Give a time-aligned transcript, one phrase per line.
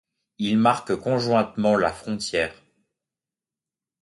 [0.39, 2.55] Il marque conjointement la frontière.